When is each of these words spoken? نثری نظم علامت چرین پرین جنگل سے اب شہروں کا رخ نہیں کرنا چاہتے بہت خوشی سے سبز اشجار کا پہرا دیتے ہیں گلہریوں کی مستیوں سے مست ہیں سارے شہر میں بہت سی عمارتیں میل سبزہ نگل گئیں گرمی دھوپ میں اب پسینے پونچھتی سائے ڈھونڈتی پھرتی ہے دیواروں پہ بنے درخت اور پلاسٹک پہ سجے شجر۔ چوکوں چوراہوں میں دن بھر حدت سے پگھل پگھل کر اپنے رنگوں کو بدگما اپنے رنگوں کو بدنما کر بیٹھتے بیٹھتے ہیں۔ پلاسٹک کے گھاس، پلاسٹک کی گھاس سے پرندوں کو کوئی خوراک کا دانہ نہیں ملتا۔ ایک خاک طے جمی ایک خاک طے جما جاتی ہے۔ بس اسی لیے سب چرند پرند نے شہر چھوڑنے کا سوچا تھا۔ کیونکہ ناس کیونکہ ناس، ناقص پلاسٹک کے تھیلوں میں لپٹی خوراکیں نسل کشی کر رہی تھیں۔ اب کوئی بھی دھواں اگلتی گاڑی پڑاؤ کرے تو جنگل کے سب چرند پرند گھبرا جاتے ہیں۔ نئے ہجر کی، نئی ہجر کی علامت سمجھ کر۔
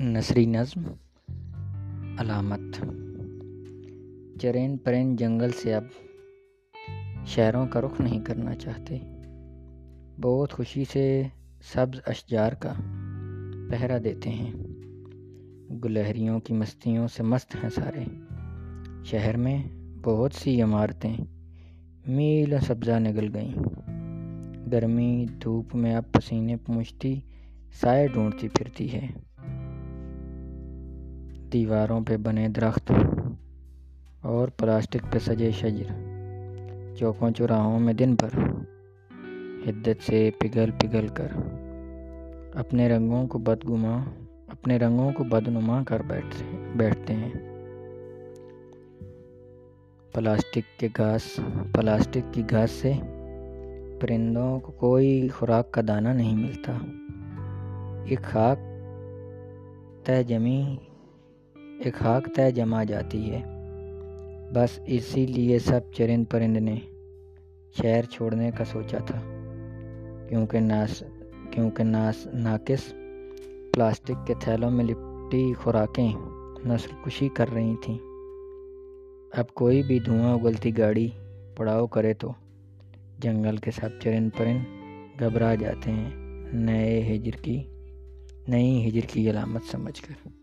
نثری 0.00 0.46
نظم 0.46 0.80
علامت 2.18 2.80
چرین 4.40 4.76
پرین 4.76 5.16
جنگل 5.16 5.50
سے 5.62 5.74
اب 5.74 5.84
شہروں 7.26 7.66
کا 7.66 7.80
رخ 7.80 8.00
نہیں 8.00 8.24
کرنا 8.24 8.54
چاہتے 8.54 8.98
بہت 10.22 10.52
خوشی 10.52 10.84
سے 10.92 11.22
سبز 11.72 12.00
اشجار 12.06 12.52
کا 12.52 12.72
پہرا 13.70 13.98
دیتے 14.04 14.30
ہیں 14.30 14.52
گلہریوں 15.84 16.40
کی 16.40 16.54
مستیوں 16.54 17.08
سے 17.08 17.22
مست 17.22 17.56
ہیں 17.56 17.70
سارے 17.70 18.04
شہر 19.04 19.36
میں 19.36 19.58
بہت 20.04 20.34
سی 20.34 20.62
عمارتیں 20.62 21.16
میل 22.06 22.54
سبزہ 22.66 22.98
نگل 22.98 23.34
گئیں 23.34 23.54
گرمی 24.72 25.26
دھوپ 25.42 25.74
میں 25.74 25.94
اب 25.94 26.12
پسینے 26.12 26.56
پونچھتی 26.56 27.20
سائے 27.80 28.06
ڈھونڈتی 28.06 28.48
پھرتی 28.48 28.92
ہے 28.92 29.06
دیواروں 31.52 32.00
پہ 32.00 32.16
بنے 32.16 32.48
درخت 32.48 32.92
اور 34.22 34.48
پلاسٹک 34.48 35.12
پہ 35.12 35.18
سجے 35.18 35.50
شجر۔ 35.50 35.92
چوکوں 36.96 37.30
چوراہوں 37.30 37.80
میں 37.80 37.92
دن 37.92 38.14
بھر 38.14 38.38
حدت 39.66 40.06
سے 40.06 40.30
پگھل 40.38 40.70
پگھل 40.70 41.06
کر 41.08 41.26
اپنے 42.54 42.88
رنگوں 42.88 43.26
کو 43.26 43.38
بدگما 43.38 44.04
اپنے 44.48 44.76
رنگوں 44.76 45.12
کو 45.12 45.24
بدنما 45.24 45.82
کر 45.82 46.02
بیٹھتے 46.02 46.44
بیٹھتے 46.74 47.14
ہیں۔ 47.14 47.30
پلاسٹک 50.12 50.80
کے 50.80 50.88
گھاس، 50.96 51.40
پلاسٹک 51.72 52.34
کی 52.34 52.42
گھاس 52.50 52.70
سے 52.70 52.92
پرندوں 54.00 54.60
کو 54.60 54.72
کوئی 54.72 55.28
خوراک 55.28 55.72
کا 55.72 55.80
دانہ 55.88 56.08
نہیں 56.08 56.36
ملتا۔ 56.36 56.72
ایک 58.06 58.22
خاک 58.22 58.58
طے 60.06 60.22
جمی 60.22 60.76
ایک 61.80 61.94
خاک 61.94 62.28
طے 62.36 62.50
جما 62.50 62.84
جاتی 62.84 63.30
ہے۔ 63.30 63.40
بس 64.54 64.80
اسی 64.86 65.26
لیے 65.26 65.58
سب 65.58 65.80
چرند 65.96 66.24
پرند 66.30 66.56
نے 66.56 66.76
شہر 67.82 68.04
چھوڑنے 68.04 68.50
کا 68.58 68.64
سوچا 68.64 68.98
تھا۔ 68.98 69.20
کیونکہ 70.28 70.60
ناس 70.60 71.02
کیونکہ 71.50 71.82
ناس، 71.82 72.26
ناقص 72.26 72.92
پلاسٹک 73.74 74.26
کے 74.26 74.34
تھیلوں 74.40 74.70
میں 74.70 74.84
لپٹی 74.84 75.52
خوراکیں 75.54 76.12
نسل 76.66 76.90
کشی 77.06 77.28
کر 77.28 77.52
رہی 77.54 77.74
تھیں۔ 77.84 77.98
اب 79.32 79.54
کوئی 79.54 79.82
بھی 79.82 79.98
دھواں 79.98 80.34
اگلتی 80.34 80.78
گاڑی 80.78 81.08
پڑاؤ 81.56 81.86
کرے 81.86 82.14
تو 82.14 82.32
جنگل 83.18 83.56
کے 83.56 83.70
سب 83.70 83.88
چرند 84.02 84.30
پرند 84.36 84.60
گھبرا 85.20 85.54
جاتے 85.54 85.90
ہیں۔ 85.90 86.10
نئے 86.52 87.14
ہجر 87.14 87.42
کی، 87.42 87.62
نئی 88.48 88.88
ہجر 88.88 89.06
کی 89.06 89.30
علامت 89.30 89.62
سمجھ 89.70 90.02
کر۔ 90.02 90.39